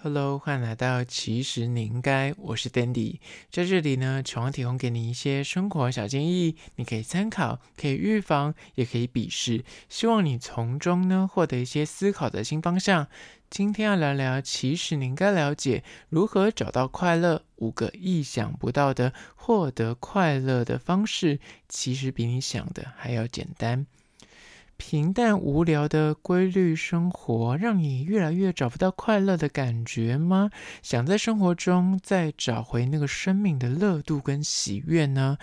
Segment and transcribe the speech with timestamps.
[0.00, 3.18] Hello，欢迎来到其实你应该，我是 Dandy，
[3.50, 13.08] 在这里呢，希望提供给你一些生活小建议，你可以参考，可以预防，也可以鄙视，希望你从中呢获得一些思考的新方向。
[13.50, 23.84] 今天要聊聊，其实你应该了解如何找到快乐，五个意想不到的获得快乐的方式，其实比你想的还要简单。
[24.78, 30.50] 平淡无聊的规律生活，让你越来越找不到快乐的感觉吗？
[30.82, 35.36] 想在生活中再找回那个生命的热度跟喜悦呢？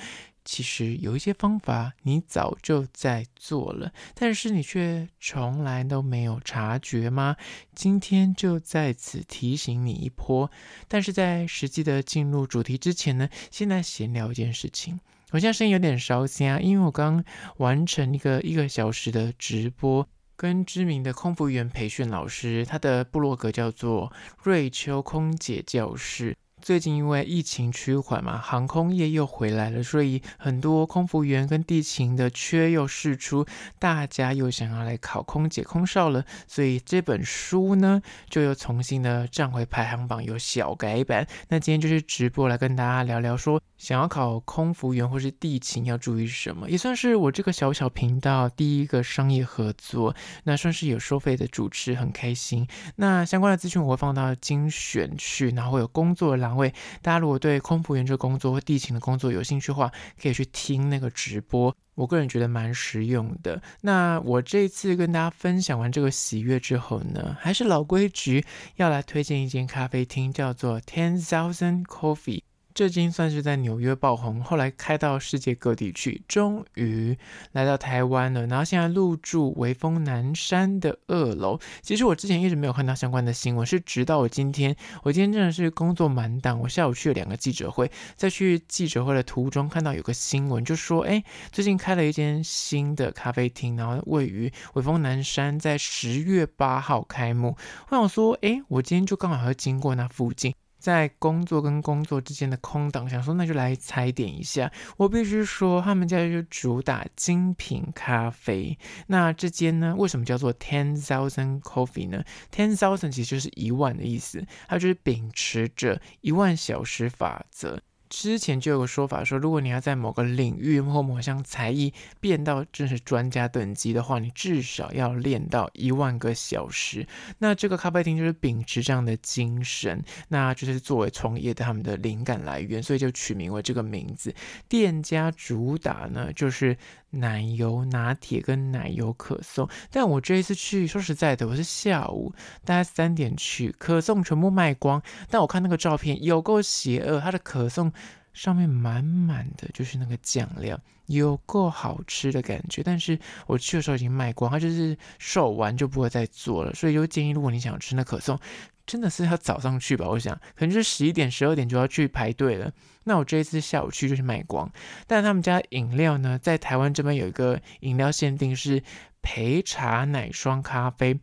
[0.46, 7.36] 其实有一些方法你早就在做了，但是你却从来都没有察觉吗？
[7.74, 10.50] 今天就在此提醒你一波。
[10.88, 15.00] 但是在实际的进入主题之前呢，先来闲聊一件事情。
[15.32, 17.24] 我现在声音有点烧心啊，因为我刚
[17.58, 26.38] 完成一个一个小时的直播，跟知名的空服员培训老师，他的部落格叫做瑞秋空姐教室。
[26.66, 33.46] 最近因为疫情趋缓嘛，航空业又回来了，所以很多空服员跟地勤的缺又释出，
[33.78, 41.28] 大家又想要来考空姐空少了，所以这本书呢就又重新的站回排行榜，有小改版。
[41.50, 52.68] 那今天就是直播来跟大家聊聊说，想要考空服员或是地勤要注意什么，也算是我这个小小频道第一个商业合作，那算是有收费的主持，很开心。
[52.96, 56.58] 那相关的资讯我会放到精选区，然后会有工作栏栏。
[56.58, 61.76] 位大家如果对空服员这个工作或地勤的工作有兴趣的话，可以去听那个直播。
[61.96, 63.62] 我个人觉得蛮实用的。
[63.82, 68.46] 那我这次跟大家分享完这个喜悦之后呢，还是老规矩，
[68.76, 72.42] 要来推荐一间咖啡厅，叫做 Ten Thousand Coffee。
[72.76, 77.18] 这间算是在纽约爆红，后来开到世界各地去，终于
[77.54, 78.46] 来到台湾了。
[78.48, 81.58] 然后现在入住微风南山的二楼。
[81.82, 97.56] 其实我之前一直没有看到相关的新闻，是直到我今天，我今天真的是工作满档，我下午去了两个记者会，在去记者会的途中看到有个新闻，就说哎，最近开了一间新的咖啡厅，然后位于微风南山，在十月八号开幕。
[97.88, 100.54] 我想说，哎，我今天就刚好要经过那附近。
[100.86, 104.72] 在工作跟工作之间的空档，想说那就来踩点一下。
[104.98, 108.78] 我必须说，他们家就主打精品咖啡。
[109.08, 112.24] 那这间呢，为什么叫做 Ten Thousand Coffee 呢
[112.54, 117.82] ？Ten Thousand 其实就是一万的意思，它就是秉持着一万小时法则。
[118.18, 127.06] 之前就有个说法说，如果你要在某个领域或某项才艺变到真是专家等级的话，你至少要练到一万个小时。
[127.40, 134.34] 那这个咖啡厅就是秉持这样的精神，那就是作为创业他们的灵感来源，所以就取名为这个名字。
[134.70, 136.78] 店家主打呢就是
[137.16, 142.34] 奶油拿铁跟奶油可颂，但我这一次去，说实在的，我是下午
[142.64, 145.02] 大概三点去，可颂全部卖光。
[145.30, 147.92] 但我看那个照片有够邪恶，它的可颂。
[148.34, 152.84] 上面满满的就是那个酱料，有够好吃的感觉。
[152.84, 153.18] 但是
[153.48, 156.74] 我去的时候已经卖光，它就是售完就不会再做了。
[156.74, 158.38] 所以就建议，如果你想吃那可颂，
[158.86, 160.08] 真的是要早上去吧。
[160.08, 162.72] 我想可能就是十一点、十二点就要去排队了。
[163.04, 164.72] 那我这一次下午去就是卖光。
[165.08, 168.82] 但他们家饮料呢，在台湾这边有一个饮料限定是
[169.22, 171.20] 焙茶奶霜咖啡。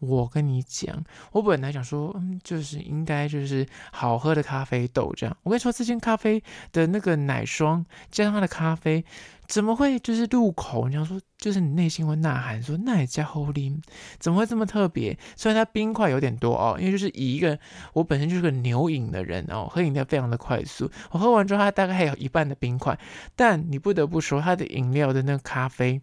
[0.00, 5.36] 我跟你讲，我本来想说，嗯，就是应该就是好喝的咖啡豆这样。
[5.42, 6.42] 我跟你说，这间咖啡
[6.72, 9.04] 的那个奶霜加上它的咖啡，
[9.46, 10.88] 怎么会就是入口？
[10.88, 13.80] 你想说，就是你内心会呐喊说，那也加厚力，
[14.18, 15.18] 怎么会这么特别？
[15.36, 17.58] 虽然它冰块有点多哦，因为就是以一个
[17.92, 20.90] 我本身就是个牛饮的人哦，喝饮料非常的快速。
[21.10, 22.98] 我喝完之后，它大概还有一半的冰块，
[23.34, 26.00] 但你不得不说，它的饮料的那个咖啡。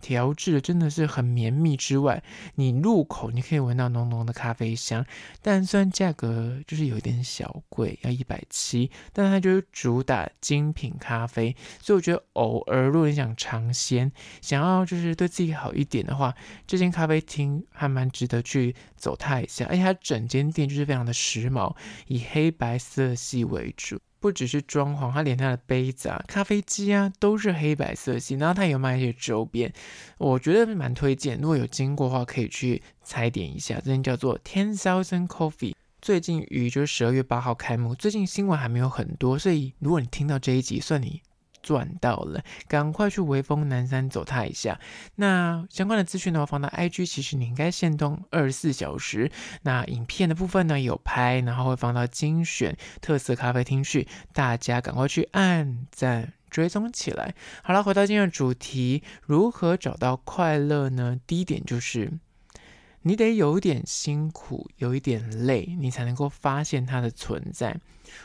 [0.00, 2.22] 调制的真的是很绵密之外，
[2.54, 5.04] 你入口你可以闻到浓浓的咖啡香，
[5.42, 14.10] 但虽然价格就是有一点小贵，要一百七，但它就是主打精品咖啡，所以我觉得偶尔如果你想尝鲜，
[14.40, 16.34] 想要就是对自己好一点的话，
[16.66, 21.74] 这间咖啡厅还蛮值得去走它一下，而且它整间店就是非常的时髦，
[22.06, 23.98] 以黑白色系为主。
[24.20, 29.72] 不只是装潢，它连它的杯子啊、咖啡机啊都是黑白色系，然后它有卖一些周边，
[30.18, 31.38] 我觉得蛮推荐。
[31.40, 33.76] 如果有经过的话，可以去踩点一下。
[33.76, 41.22] 这间叫做 Ten Thousand Coffee，最近于就是十二月八号开幕，最近新闻还没有很多，所以如果你听到这一集，算你。
[41.68, 44.80] 赚到了，赶快去微风南山走它一下。
[45.16, 49.30] 那相关的资讯呢，我放到 IG，其实你应该限动二十四小时。
[49.64, 57.34] 那影片的部分呢，有拍，然后会放到精选特色咖啡厅去，大家赶快去按赞追踪起来。
[57.62, 61.20] 好了，回到今天的主题，如何找到快乐呢？
[61.26, 62.10] 第一点就是
[63.02, 67.76] 你得有一点辛苦，有一点累，你才能够发现它的存在。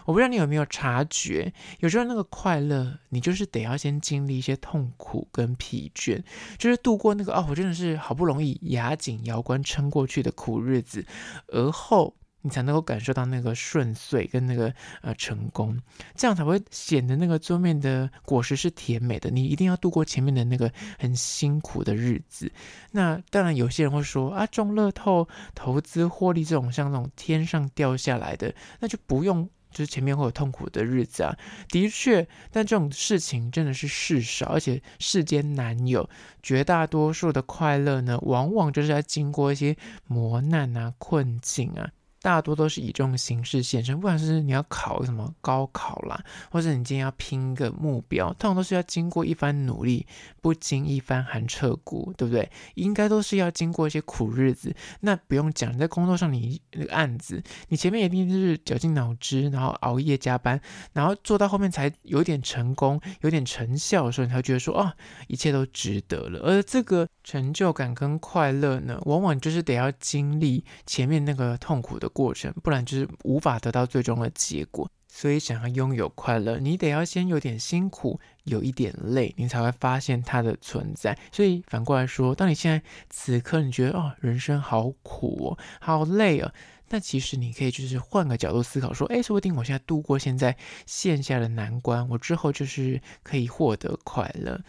[0.05, 6.23] 我不知道你有没有察觉，有时候那个快乐，你就是得要先经历一些痛苦跟疲倦，
[6.57, 11.05] 就是度过那个哦，我真的是好不容易牙紧牙关撑过去的苦日子，
[11.47, 12.15] 而后。
[12.43, 15.79] 你才能够感受到那个顺遂跟那个呃成功，
[16.13, 19.29] 这样才会显得那个桌面的果实是甜美的。
[19.29, 22.51] 你一定要度过前面的那个很辛苦的日子。
[22.91, 31.33] 那当然，有些人会说啊，中乐透、投资获利这种像那种天上掉下来的，那就不用，就是前面会有痛苦的日子啊。
[31.69, 36.09] 的确，但这种事情真的是事少，而且世间难有。
[36.41, 41.89] 绝大多数的快乐呢，往往就是要经过一些磨难啊、困境啊。
[42.23, 50.07] 大多都是以这种形式现身，不管是你要考什么高考啦，或者你今天要拼个目标，通常都是要经过一番努力，
[50.41, 52.49] 不经一番寒彻骨，对不对？
[52.75, 54.73] 应该都是要经过一些苦日子。
[55.01, 60.61] 那不用讲，在工作上你那个案子，你前面一定就是绞尽脑汁，然后熬夜加班，
[60.93, 64.93] 然后做到后面才有点成功、有点成效的时候，你才会觉得说，哦，
[65.27, 66.39] 一切都值得了。
[66.39, 74.89] 而这个成就感跟快乐呢，往往就是得要经历前面那个痛苦的过程，不然就是无法得到最终的结果。
[75.15, 81.15] 所以，想要拥有快乐，你得要先有点辛苦，有一点累，你才会发现它的存在。
[81.31, 82.81] 所以反过来说，当你现在
[83.11, 86.51] 此刻你觉得哦，人生好苦哦，好累哦，
[86.89, 90.57] 那其实你可以就是换个角度思考，说，哎，说不定我现在度过现在
[90.87, 94.59] 线下的难关，我之后就是可以获得快乐。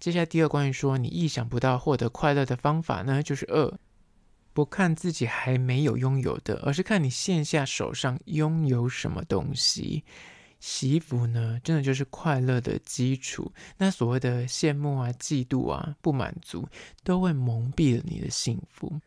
[0.00, 3.72] 接下来第二，关于说你意想不到获得快乐的方法呢，就是二。
[4.54, 10.04] 不看自己还没有拥有的，而是看你线下手上拥有什么东西。
[10.60, 13.52] 洗衣服呢，真的就是快乐的基础。
[13.76, 16.66] 那所谓的羡慕啊、嫉妒啊、不满足，
[17.02, 18.98] 都会蒙蔽了你的幸福。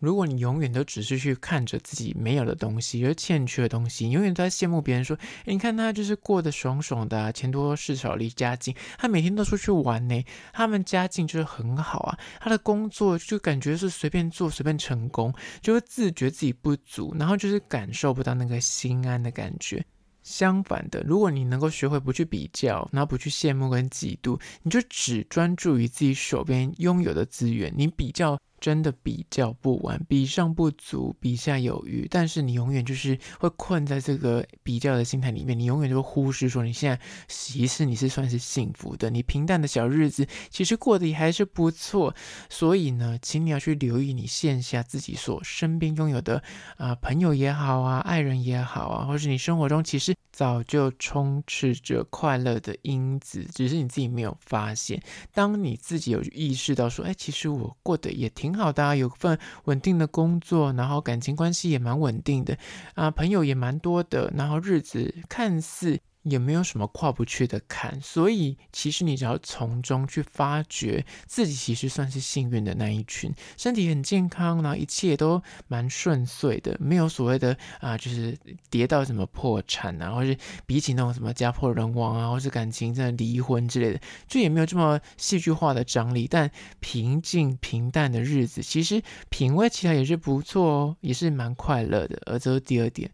[0.00, 5.14] 如果你永远都只是去看着自己没有的东西，而欠缺的东西，永远都在羡慕别人说
[5.44, 10.24] ：“诶，你看他就是过得爽爽的啊，钱多事少离家近，他每天都出去玩呢，
[10.54, 19.84] 他们家境就是很好啊，他的工作就感觉是随便做随便成功，就会自觉自己不足，然后就是感受不到那个心安的感觉。
[20.22, 28.38] 相反的，如果你能够学会不去比较，然后不去羡慕跟嫉妒，你就只专注于自己手边拥有的资源，你比较。
[28.60, 32.06] 真的比较不完，比上不足，比下有余。
[32.10, 42.14] 但是你永远就是会困在这个比较的心态里面，你永远就会忽视说你现在其实你是算是幸福的，你平淡的小日子其实过得也还是不错。
[42.50, 46.42] 所以呢，请你要去留意你线下自己所身边拥有的
[46.76, 55.02] 啊、朋友也好啊，爱人也好啊，或是你生活中其实早就充斥着快乐的因子，只是你自己没有发现。
[55.32, 58.49] 当你自己有意识到说，哎，其实我过得也挺。
[58.50, 62.58] 挺好的啊，有份稳定的工作，然后感情关系也蛮稳定的
[62.94, 66.00] 啊，朋友也蛮多的，然后日子看似。
[66.22, 78.36] 也没有什么跨不去的坎，所以其实你只要从中去发掘自己，其实算是幸运的那一群，身体很健康，然后一切都蛮顺遂的，没有所谓的啊，就是
[78.68, 80.36] 跌到什么破产啊，或是
[80.66, 86.28] 比起那种什么家破人亡啊，或是感情真的离婚之类的，就也没有这么戏剧化的张力。
[86.30, 86.50] 但
[86.80, 92.20] 平静平淡的日子，其实品味起来也是不错哦，也是蛮快乐的。
[92.26, 93.10] 而这是第二点。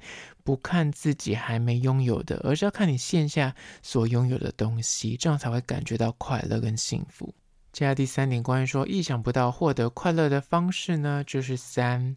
[0.46, 7.34] 不看自己还没拥有的，而是要看你线下所拥有的东西，这样才会感觉到快乐跟幸福。
[7.72, 12.16] 接下来第三点，关于说意想不到获得快乐的方式呢，就是三，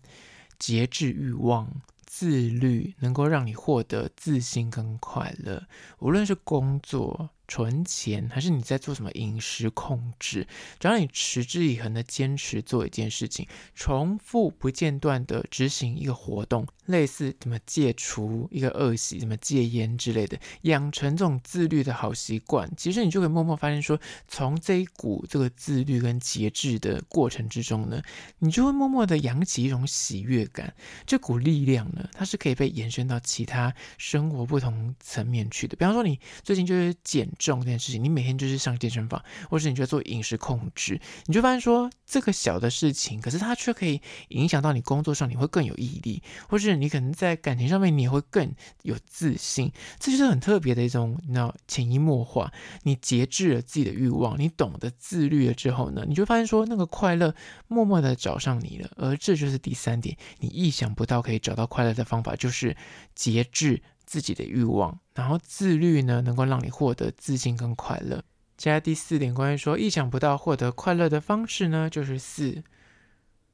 [0.57, 1.69] 节制欲望。
[2.05, 5.63] 自律能够让你获得自信跟快乐，
[5.99, 7.29] 无论是工作。
[7.49, 10.47] 存钱还是你在做什么饮食控制？
[10.79, 27.99] 只要你持之以恒的坚持做一件事情，重复不间断的执行一个活动，类似怎么戒除一个恶习，怎么戒烟之类的，养成这种自律的好习惯，其实你就会默默发现说，从这一股这个自律跟节制的过程之中呢，
[28.37, 30.71] 你就会默默的扬起一种喜悦感。
[31.07, 35.75] 这股力量呢，它是可以被延伸到其他生活不同层面去的。
[35.75, 37.27] 比方说，你最近就是减。
[37.39, 48.53] 重这件事情，你每天就是上健身房，或是你就做饮食控制，你就发现说这个小的事情，可是它却可以影响到你工作上，你会更有毅力，或是你可能在感情上面，你也会更
[48.83, 49.71] 有自信。
[49.99, 52.51] 这就是很特别的一种，你知道，潜移默化。
[52.83, 57.33] 你节制了自己的欲望，你懂得自律了之后呢，你就发现说那个快乐
[57.67, 58.89] 默默的找上你了。
[58.97, 62.75] 而这就是第三点，你意想不到可以找到快乐的方法，就是
[63.15, 63.81] 节制。
[64.09, 68.23] 自己的欲望，然后自律呢，能够让你获得自信跟快乐。
[68.57, 72.63] 接下来第四点，关于说意想不到获得快乐的方式呢，就是四，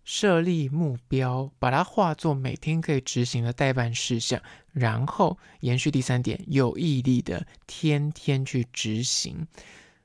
[0.06, 9.46] 设立目标，把它化作每天可以执行的待办事项，然后延续第三点，有毅力的天天去执行。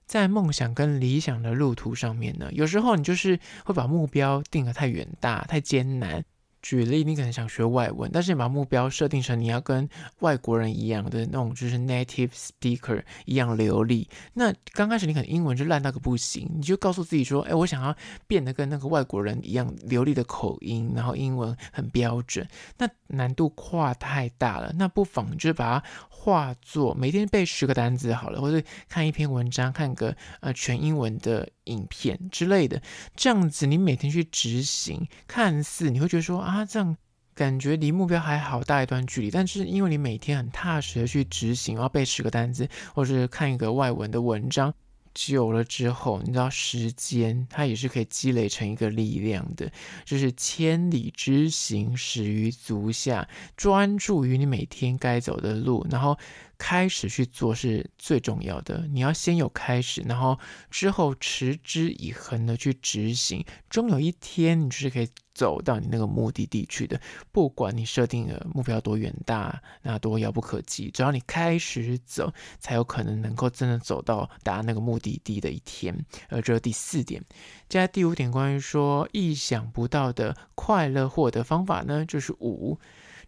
[0.04, 6.24] 在梦想跟理想的路途上面呢，有时候你就是会把目标定得太远大、太艰难。
[6.62, 9.88] 举例，你可能想学外文，但是你把目标设定成你要跟
[10.20, 14.08] 外国人一样的那种，就是 native speaker 一样流利。
[14.34, 22.46] 那刚开始你可能英文就烂到个不行，你就告诉自己说：“哎，我想要变得跟那个外国人一样流利的口音，然后英文很标准。”
[22.78, 32.80] 那难度跨太大了，那不妨就把它化作每天背十个单词好了，或者看一篇文章，看个呃全英文的影片之类的，
[33.14, 36.96] 这样子你每天去执行，看似你会觉得说啊，这样
[37.34, 44.74] 感觉离目标还好大一段距离，但是因为你每天很踏实的去执行，要背十个单词，或是看一个外文的文章。
[45.14, 49.70] 久了之后，你知道时间它也是可以积累成一个力量的，
[50.04, 53.28] 就是千里之行，始于足下。
[53.56, 56.18] 专注于你每天该走的路，然后
[56.58, 58.86] 开始去做是最重要的。
[58.92, 60.38] 你要先有开始，然后
[60.70, 65.08] 之后持之以恒的去执行，终有一天你就是可以。
[65.40, 67.00] 走到你那个目的地去的，
[67.32, 75.96] 不管你设定的目标多远大，那多遥不可及，只要你开始走，才有可能能够真的走到达那个目的地的一天。
[76.28, 77.24] 而这是第四点，
[77.70, 82.78] 接下第五点，关于说意想不到的快乐获得方法呢，就是五，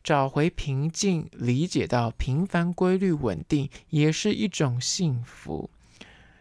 [0.05, 5.71] 找回平静，理解到平凡规律稳定也是一种幸福。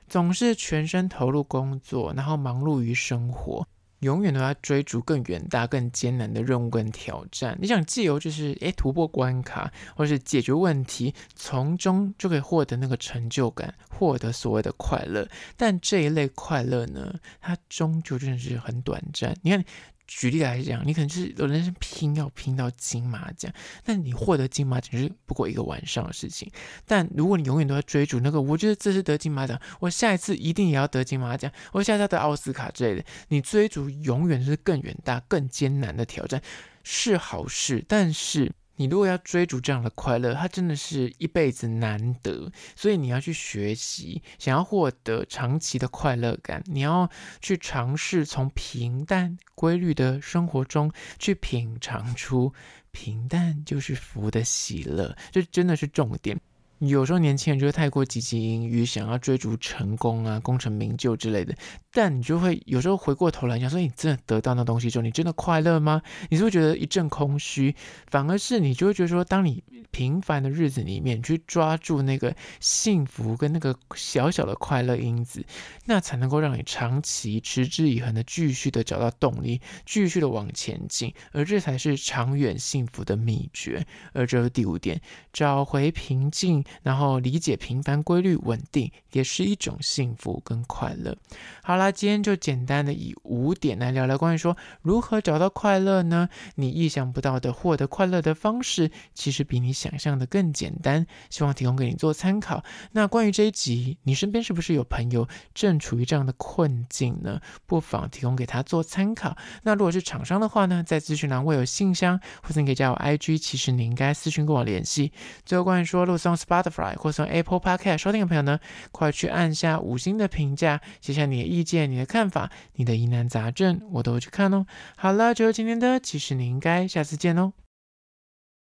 [0.10, 3.66] 总是全身投入工作，然后忙碌于生活。
[4.02, 7.58] 永远都在追逐更远大、更艰难的任务跟挑战。
[7.60, 15.28] 你想借由就是诶突破关卡，或是解决问题，从中就可以获得那个成就感，获得所谓的快乐。
[15.58, 19.36] 但这一类快乐呢，它终究真的是很短暂。
[19.42, 19.64] 你看。
[20.14, 23.52] 举例来讲，你可能就是有人生拼要拼到金马奖，
[23.86, 26.52] 但你获得金马奖是不过一个晚上的事情。
[26.86, 33.06] 但如果你永远都在追逐那个，我觉得这次得金马奖，我下一次一定也要得金马奖，我下一次要得奥斯卡之类的。
[33.30, 36.42] 你追逐永远是更远大、更艰难的挑战，
[36.84, 38.52] 是好事，但是。
[38.76, 47.10] 你如果要追逐这样的快乐，它真的是一辈子难得，所以你要去学习，想要获得长期的快乐感，你要
[47.42, 52.52] 去尝试从平淡规律的生活中去品尝出
[52.92, 56.40] 平淡就是福的喜乐，这真的是重点。
[56.88, 61.56] 有时候年轻人就会太过汲汲营营，想要追逐成功啊、功成名就之类的，
[61.92, 66.02] 但你就会有时候回过头来想说，你真的得到那东西之后，你真的快乐吗？
[66.30, 67.76] 你是不是觉得一阵空虚？
[68.08, 75.46] 反而是你就会觉得说，当你平凡的日子里面去抓住那个幸福跟那个小小的快乐因子，
[75.86, 83.86] 那才能够让你长期持之以恒的继续的找到动力，继续的往前进，而这才是长远幸福的秘诀。
[84.14, 85.00] 而这是第五点，
[85.32, 86.66] 找回平静。
[86.84, 91.16] 然后理解平凡规律稳定也是一种幸福跟快乐。
[91.64, 96.30] 好啦，今天就简单的以五点来聊聊关于说如何找到快乐呢？
[96.56, 101.06] 你意想不到的获得快乐的方式，其实比你想象的更简单。
[101.30, 102.64] 希望提供给你做参考。
[102.92, 107.40] 那关于这一集，你身边是不是有朋友正处于这样的困境呢？
[107.66, 109.36] 不妨提供给他做参考。
[109.64, 115.12] 那如果是厂商的话呢，在资讯栏会有信箱，或者你可以加我 IG，其实你应该私讯跟我联系。
[115.46, 118.60] 最后关于说，如果是用 Spotify 或是用 Apple Podcast 收听的朋友呢，
[118.92, 124.66] 快去按下五星的评价，写下你的意见、你的看法、你的疑难杂症，我都会去看哦。
[124.96, 127.54] 好了，就是今天的，其实你应该下次见哦。